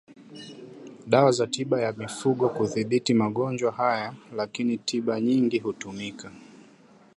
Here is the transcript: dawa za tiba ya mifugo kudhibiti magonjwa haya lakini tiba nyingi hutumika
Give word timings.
dawa 1.07 1.31
za 1.31 1.47
tiba 1.47 1.81
ya 1.81 1.91
mifugo 1.93 2.49
kudhibiti 2.49 3.13
magonjwa 3.13 3.71
haya 3.71 4.13
lakini 4.35 4.77
tiba 4.77 5.21
nyingi 5.21 5.59
hutumika 5.59 6.31